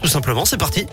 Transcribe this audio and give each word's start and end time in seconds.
tout 0.00 0.08
simplement. 0.08 0.44
C'est 0.44 0.58
parti. 0.58 0.86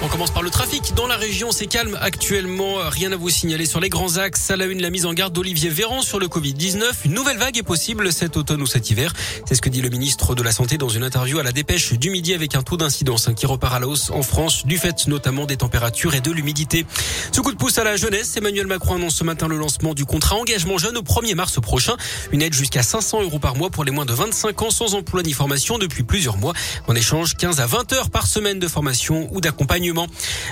On 0.00 0.06
commence 0.06 0.30
par 0.30 0.44
le 0.44 0.50
trafic. 0.50 0.94
Dans 0.94 1.08
la 1.08 1.16
région, 1.16 1.50
c'est 1.50 1.66
calme 1.66 1.98
actuellement. 2.00 2.76
Rien 2.88 3.10
à 3.10 3.16
vous 3.16 3.30
signaler 3.30 3.66
sur 3.66 3.80
les 3.80 3.88
grands 3.88 4.16
axes. 4.16 4.48
À 4.48 4.56
la 4.56 4.66
une, 4.66 4.80
la 4.80 4.90
mise 4.90 5.06
en 5.06 5.12
garde 5.12 5.32
d'Olivier 5.32 5.70
Véran 5.70 6.02
sur 6.02 6.20
le 6.20 6.28
Covid-19. 6.28 6.84
Une 7.06 7.14
nouvelle 7.14 7.36
vague 7.36 7.58
est 7.58 7.64
possible 7.64 8.12
cet 8.12 8.36
automne 8.36 8.62
ou 8.62 8.66
cet 8.66 8.90
hiver. 8.90 9.12
C'est 9.44 9.56
ce 9.56 9.60
que 9.60 9.68
dit 9.68 9.80
le 9.80 9.88
ministre 9.88 10.36
de 10.36 10.42
la 10.44 10.52
Santé 10.52 10.78
dans 10.78 10.88
une 10.88 11.02
interview 11.02 11.40
à 11.40 11.42
la 11.42 11.50
dépêche 11.50 11.94
du 11.94 12.10
midi 12.10 12.32
avec 12.32 12.54
un 12.54 12.62
taux 12.62 12.76
d'incidence 12.76 13.28
qui 13.34 13.46
repart 13.46 13.74
à 13.74 13.80
la 13.80 13.88
hausse 13.88 14.10
en 14.10 14.22
France 14.22 14.66
du 14.66 14.78
fait 14.78 15.08
notamment 15.08 15.46
des 15.46 15.56
températures 15.56 16.14
et 16.14 16.20
de 16.20 16.30
l'humidité. 16.30 16.86
Ce 17.32 17.40
coup 17.40 17.50
de 17.50 17.56
pouce 17.56 17.78
à 17.78 17.84
la 17.84 17.96
jeunesse, 17.96 18.36
Emmanuel 18.36 18.68
Macron 18.68 18.94
annonce 18.94 19.16
ce 19.16 19.24
matin 19.24 19.48
le 19.48 19.56
lancement 19.56 19.94
du 19.94 20.04
contrat 20.04 20.36
engagement 20.36 20.78
jeune 20.78 20.96
au 20.96 21.02
1er 21.02 21.34
mars 21.34 21.60
prochain. 21.60 21.96
Une 22.30 22.42
aide 22.42 22.54
jusqu'à 22.54 22.84
500 22.84 23.22
euros 23.22 23.40
par 23.40 23.56
mois 23.56 23.70
pour 23.70 23.82
les 23.82 23.90
moins 23.90 24.06
de 24.06 24.12
25 24.12 24.62
ans 24.62 24.70
sans 24.70 24.94
emploi 24.94 25.24
ni 25.24 25.32
formation 25.32 25.76
depuis 25.76 26.04
plusieurs 26.04 26.36
mois. 26.36 26.52
En 26.86 26.94
échange, 26.94 27.36
15 27.36 27.58
à 27.58 27.66
20 27.66 27.92
heures 27.94 28.10
par 28.10 28.28
semaine 28.28 28.60
de 28.60 28.68
formation 28.68 29.28
ou 29.32 29.40
d'accompagnement 29.40 29.87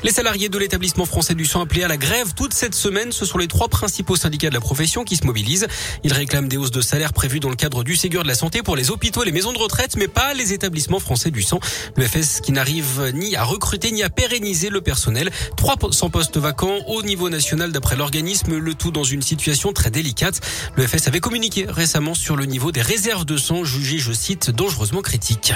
les 0.02 0.10
salariés 0.10 0.48
de 0.48 0.58
l'établissement 0.58 1.04
français 1.04 1.34
du 1.34 1.44
sang 1.44 1.60
appelés 1.60 1.82
à 1.82 1.88
la 1.88 1.96
grève 1.96 2.32
toute 2.34 2.54
cette 2.54 2.74
semaine, 2.74 3.12
ce 3.12 3.24
sont 3.24 3.38
les 3.38 3.48
trois 3.48 3.68
principaux 3.68 4.16
syndicats 4.16 4.48
de 4.48 4.54
la 4.54 4.60
profession 4.60 5.04
qui 5.04 5.16
se 5.16 5.26
mobilisent. 5.26 5.66
Ils 6.04 6.12
réclament 6.12 6.48
des 6.48 6.56
hausses 6.56 6.70
de 6.70 6.80
salaire 6.80 7.12
prévues 7.12 7.40
dans 7.40 7.50
le 7.50 7.56
cadre 7.56 7.84
du 7.84 7.96
Ségur 7.96 8.22
de 8.22 8.28
la 8.28 8.34
santé 8.34 8.62
pour 8.62 8.76
les 8.76 8.90
hôpitaux 8.90 9.22
et 9.22 9.26
les 9.26 9.32
maisons 9.32 9.52
de 9.52 9.58
retraite, 9.58 9.96
mais 9.96 10.08
pas 10.08 10.34
les 10.34 10.52
établissements 10.52 11.00
français 11.00 11.30
du 11.30 11.42
sang. 11.42 11.60
Le 11.96 12.06
FS 12.06 12.40
qui 12.40 12.52
n'arrive 12.52 13.12
ni 13.14 13.36
à 13.36 13.44
recruter 13.44 13.90
ni 13.90 14.02
à 14.02 14.10
pérenniser 14.10 14.70
le 14.70 14.80
personnel. 14.80 15.30
300 15.56 16.10
postes 16.10 16.38
vacants 16.38 16.78
au 16.86 17.02
niveau 17.02 17.28
national 17.28 17.72
d'après 17.72 17.96
l'organisme, 17.96 18.56
le 18.56 18.74
tout 18.74 18.90
dans 18.90 19.04
une 19.04 19.22
situation 19.22 19.72
très 19.72 19.90
délicate. 19.90 20.40
Le 20.76 20.86
FS 20.86 21.08
avait 21.08 21.20
communiqué 21.20 21.66
récemment 21.68 22.14
sur 22.14 22.36
le 22.36 22.46
niveau 22.46 22.72
des 22.72 22.82
réserves 22.82 23.24
de 23.24 23.36
sang 23.36 23.64
jugées, 23.64 23.98
je 23.98 24.12
cite, 24.12 24.50
dangereusement 24.50 25.02
critiques. 25.02 25.52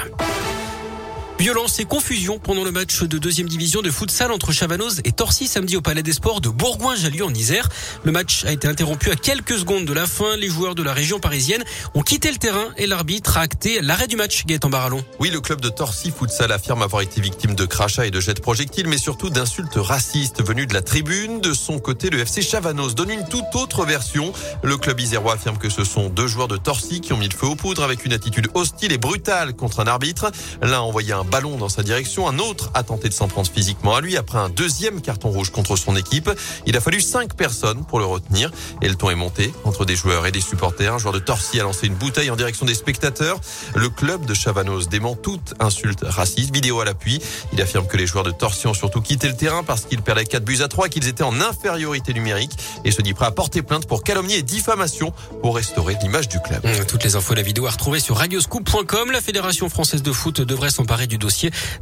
Violence 1.41 1.81
et 1.81 1.87
confusion 1.87 2.39
pendant 2.39 2.65
le 2.65 2.71
match 2.71 3.03
de 3.03 3.17
deuxième 3.17 3.49
division 3.49 3.81
de 3.81 3.91
futsal 3.91 4.31
entre 4.31 4.53
Chavanoz 4.53 5.01
et 5.05 5.13
Torcy 5.13 5.47
samedi 5.47 5.75
au 5.75 5.81
Palais 5.81 6.03
des 6.03 6.13
Sports 6.13 6.43
de 6.43 6.51
Bourgoin-Jallieu 6.51 7.25
en 7.25 7.33
Isère. 7.33 7.67
Le 8.05 8.13
match 8.13 8.45
a 8.45 8.53
été 8.53 8.69
interrompu 8.69 9.11
à 9.11 9.17
quelques 9.17 9.57
secondes 9.57 9.87
de 9.87 9.93
la 9.95 10.07
fin. 10.07 10.37
Les 10.37 10.51
joueurs 10.51 10.75
de 10.75 10.83
la 10.83 10.93
région 10.93 11.19
parisienne 11.19 11.65
ont 11.95 12.03
quitté 12.03 12.31
le 12.31 12.37
terrain 12.37 12.67
et 12.77 12.87
l'arbitre 12.87 13.39
a 13.39 13.41
acté 13.41 13.81
l'arrêt 13.81 14.07
du 14.07 14.17
match. 14.17 14.45
Gaëtan 14.45 14.69
Barallon. 14.69 15.03
Oui, 15.19 15.31
le 15.31 15.41
club 15.41 15.63
de 15.63 15.71
Torcy 15.71 16.11
Futsal 16.11 16.53
affirme 16.53 16.83
avoir 16.83 17.01
été 17.01 17.23
victime 17.23 17.55
de 17.55 17.65
crachats 17.65 18.05
et 18.05 18.11
de 18.11 18.21
jets 18.21 18.35
de 18.35 18.41
projectiles, 18.41 18.87
mais 18.87 18.99
surtout 18.99 19.31
d'insultes 19.31 19.77
racistes 19.77 20.47
venues 20.47 20.67
de 20.67 20.75
la 20.75 20.83
tribune. 20.83 21.41
De 21.41 21.55
son 21.55 21.79
côté, 21.79 22.11
le 22.11 22.19
FC 22.19 22.43
Chavanoz 22.43 22.95
donne 22.95 23.13
une 23.13 23.27
toute 23.27 23.55
autre 23.55 23.87
version. 23.87 24.35
Le 24.63 24.77
club 24.77 25.01
isérois 25.01 25.37
affirme 25.37 25.57
que 25.57 25.71
ce 25.71 25.85
sont 25.85 26.11
deux 26.11 26.27
joueurs 26.27 26.49
de 26.49 26.59
Torcy 26.59 27.01
qui 27.01 27.15
ont 27.15 27.17
mis 27.17 27.31
le 27.31 27.35
feu 27.35 27.47
aux 27.47 27.57
poudres 27.57 27.83
avec 27.83 28.05
une 28.05 28.13
attitude 28.13 28.49
hostile 28.53 28.93
et 28.93 28.99
brutale 28.99 29.55
contre 29.55 29.81
un 29.81 29.87
arbitre. 29.87 30.31
L'un 30.61 30.81
envoyé 30.81 31.15
un 31.15 31.30
ballon 31.31 31.57
dans 31.57 31.69
sa 31.69 31.83
direction. 31.83 32.29
Un 32.29 32.39
autre 32.39 32.71
a 32.75 32.83
tenté 32.83 33.09
de 33.09 33.15
s'en 33.15 33.29
prendre 33.29 33.49
physiquement 33.49 33.95
à 33.95 34.01
lui 34.01 34.17
après 34.17 34.39
un 34.39 34.49
deuxième 34.49 35.01
carton 35.01 35.31
rouge 35.31 35.51
contre 35.51 35.77
son 35.77 35.97
équipe. 35.97 36.31
Il 36.67 36.77
a 36.77 36.81
fallu 36.81 37.01
cinq 37.01 37.35
personnes 37.35 37.85
pour 37.85 37.99
le 38.01 38.05
retenir 38.05 38.51
et 38.83 38.89
le 38.89 38.97
ton 38.97 39.11
est 39.11 39.15
monté 39.15 39.53
entre 39.65 39.85
des 39.85 39.97
joueurs 39.97 40.27
et 40.27 40.33
des 40.33 40.41
supporters. 40.41 40.95
Un 40.95 40.99
joueur 40.99 41.15
de 41.15 41.21
Torcy 41.21 41.61
a 41.61 41.63
lancé 41.63 41.87
une 41.87 41.95
bouteille 41.95 42.31
en 42.31 42.37
direction 42.37 42.67
des 42.67 42.75
spectateurs. 42.75 43.41
Le 43.75 43.89
club 43.89 44.27
de 44.27 44.35
Chavanos 44.35 44.89
dément 44.89 45.15
toute 45.15 45.55
insulte 45.61 46.01
raciste. 46.03 46.53
Vidéo 46.53 46.81
à 46.81 46.85
l'appui. 46.85 47.21
Il 47.53 47.63
affirme 47.63 47.87
que 47.87 47.97
les 47.97 48.07
joueurs 48.07 48.25
de 48.25 48.33
Torcy 48.33 48.67
ont 48.67 48.75
surtout 48.75 49.01
quitté 49.01 49.29
le 49.29 49.37
terrain 49.37 49.63
parce 49.63 49.83
qu'ils 49.83 50.03
perdaient 50.03 50.25
4 50.25 50.45
buts 50.45 50.59
à 50.63 50.69
3 50.69 50.87
et 50.87 50.91
qu'ils 50.91 51.09
étaient 51.09 51.23
en 51.23 51.41
infériorité 51.41 52.13
numérique 52.13 52.53
et 52.85 52.91
se 52.91 53.03
dit 53.03 53.15
prêt 53.15 53.27
à 53.27 53.31
porter 53.31 53.63
plainte 53.63 53.87
pour 53.87 54.03
calomnie 54.03 54.35
et 54.35 54.43
diffamation 54.43 55.13
pour 55.43 55.57
restaurer 55.57 55.97
l'image 56.03 56.29
du 56.29 56.41
club. 56.41 56.67
Toutes 56.89 57.05
les 57.05 57.15
infos 57.15 57.35
de 57.35 57.39
la 57.39 57.45
vidéo 57.45 57.67
à 57.67 57.71
retrouver 57.71 58.01
sur 58.01 58.17
radioscoop.com. 58.17 59.13
La 59.13 59.21
Fédération 59.21 59.69
française 59.69 60.03
de 60.03 60.13
foot 60.13 60.41
devrait 60.41 60.71
s'emparer 60.71 61.07
du 61.07 61.19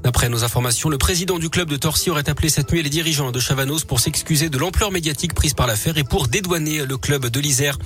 D'après 0.02 0.28
nos 0.28 0.44
informations, 0.44 0.88
le 0.88 0.98
président 0.98 1.38
du 1.38 1.48
club 1.48 1.68
de 1.68 1.76
Torcy 1.76 2.10
aurait 2.10 2.28
appelé 2.28 2.48
cette 2.48 2.72
nuit 2.72 2.82
les 2.82 2.90
dirigeants 2.90 3.30
de 3.30 3.40
Chavanos 3.40 3.84
pour 3.84 4.00
s'excuser 4.00 4.48
de 4.48 4.58
l'ampleur 4.58 4.90
médiatique 4.90 5.34
prise 5.34 5.54
par 5.54 5.66
l'affaire 5.66 5.96
et 5.96 6.04
pour 6.04 6.28
dédouaner 6.28 6.84
le 6.84 6.96
club 6.96 7.26
de 7.26 7.40
l'Isère. 7.40 7.78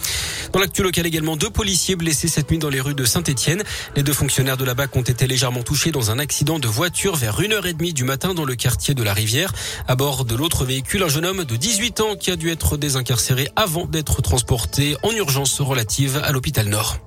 Dans 0.52 0.60
l'actu 0.60 0.82
local 0.82 1.06
également, 1.06 1.36
deux 1.36 1.50
policiers 1.50 1.96
blessés 1.96 2.28
cette 2.28 2.50
nuit 2.50 2.58
dans 2.58 2.68
les 2.68 2.80
rues 2.80 2.94
de 2.94 3.04
Saint-Etienne. 3.04 3.62
Les 3.96 4.02
deux 4.02 4.12
fonctionnaires 4.12 4.56
de 4.56 4.64
la 4.64 4.74
BAC 4.74 4.96
ont 4.96 5.02
été 5.02 5.26
légèrement 5.26 5.62
touchés 5.62 5.92
dans 5.92 6.10
un 6.10 6.18
accident 6.18 6.58
de 6.58 6.68
voiture 6.68 7.16
vers 7.16 7.40
1h30 7.40 7.92
du 7.92 8.04
matin 8.04 8.34
dans 8.34 8.44
le 8.44 8.54
quartier 8.54 8.94
de 8.94 9.02
la 9.02 9.12
Rivière. 9.12 9.52
À 9.88 9.94
bord 9.94 10.24
de 10.24 10.34
l'autre 10.34 10.64
véhicule, 10.64 11.02
un 11.02 11.08
jeune 11.08 11.26
homme 11.26 11.44
de 11.44 11.56
18 11.56 12.00
ans 12.00 12.16
qui 12.16 12.30
a 12.30 12.36
dû 12.36 12.50
être 12.50 12.76
désincarcéré 12.76 13.48
avant 13.56 13.86
d'être 13.86 14.22
transporté 14.22 14.96
en 15.02 15.10
urgence 15.10 15.60
relative 15.60 16.20
à 16.22 16.32
l'hôpital 16.32 16.68
Nord. 16.68 16.98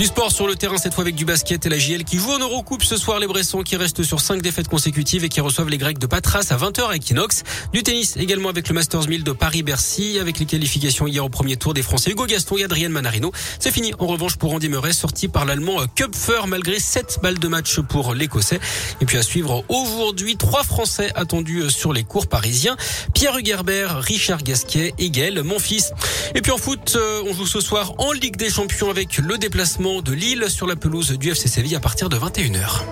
Du 0.00 0.06
sport 0.06 0.32
sur 0.32 0.46
le 0.46 0.54
terrain 0.54 0.78
cette 0.78 0.94
fois 0.94 1.02
avec 1.02 1.14
du 1.14 1.26
basket 1.26 1.66
et 1.66 1.68
la 1.68 1.76
JL 1.76 2.04
qui 2.04 2.16
joue 2.16 2.30
en 2.30 2.38
Eurocoupe 2.38 2.82
ce 2.82 2.96
soir 2.96 3.18
les 3.18 3.26
Bressons 3.26 3.62
qui 3.62 3.76
restent 3.76 4.02
sur 4.02 4.22
cinq 4.22 4.40
défaites 4.40 4.66
consécutives 4.66 5.24
et 5.24 5.28
qui 5.28 5.42
reçoivent 5.42 5.68
les 5.68 5.76
Grecs 5.76 5.98
de 5.98 6.06
Patras 6.06 6.46
à 6.48 6.56
20h 6.56 6.88
à 6.88 6.96
Equinox. 6.96 7.42
Du 7.74 7.82
tennis 7.82 8.16
également 8.16 8.48
avec 8.48 8.66
le 8.68 8.74
Masters 8.74 9.06
1000 9.06 9.24
de 9.24 9.32
Paris-Bercy 9.32 10.18
avec 10.18 10.38
les 10.38 10.46
qualifications 10.46 11.06
hier 11.06 11.22
au 11.22 11.28
premier 11.28 11.58
tour 11.58 11.74
des 11.74 11.82
Français 11.82 12.12
Hugo 12.12 12.24
Gaston 12.24 12.56
et 12.56 12.64
Adrien 12.64 12.88
Manarino. 12.88 13.30
C'est 13.58 13.70
fini 13.70 13.92
en 13.98 14.06
revanche 14.06 14.36
pour 14.36 14.54
Andy 14.54 14.70
Murray 14.70 14.94
sorti 14.94 15.28
par 15.28 15.44
l'Allemand 15.44 15.76
Kupfer 15.94 16.46
malgré 16.48 16.80
7 16.80 17.18
balles 17.22 17.38
de 17.38 17.48
match 17.48 17.80
pour 17.80 18.14
l'Écossais. 18.14 18.58
Et 19.02 19.04
puis 19.04 19.18
à 19.18 19.22
suivre 19.22 19.66
aujourd'hui 19.68 20.38
trois 20.38 20.64
Français 20.64 21.10
attendus 21.14 21.68
sur 21.68 21.92
les 21.92 22.04
cours 22.04 22.26
parisiens. 22.26 22.78
Pierre 23.12 23.36
Hugerbert, 23.36 23.98
Richard 23.98 24.44
Gasquet 24.44 24.94
et 24.96 25.10
Gaël 25.10 25.42
Monfils. 25.42 25.92
Et 26.34 26.40
puis 26.40 26.52
en 26.52 26.58
foot, 26.58 26.94
euh, 26.96 27.22
on 27.26 27.34
joue 27.34 27.46
ce 27.46 27.60
soir 27.60 27.92
en 27.98 28.12
Ligue 28.12 28.36
des 28.36 28.48
Champions 28.48 28.88
avec 28.88 29.18
le 29.18 29.36
déplacement 29.36 29.89
de 29.98 30.12
Lille 30.12 30.48
sur 30.48 30.68
la 30.68 30.76
pelouse 30.76 31.18
du 31.18 31.30
FC 31.30 31.48
Séville 31.48 31.74
à 31.74 31.80
partir 31.80 32.08
de 32.08 32.16
21h. 32.16 32.84